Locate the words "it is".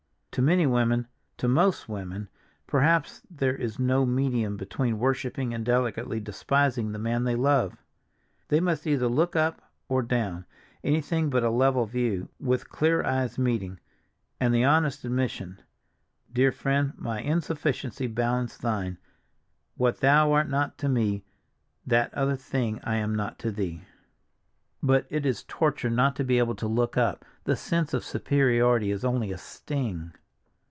25.09-25.43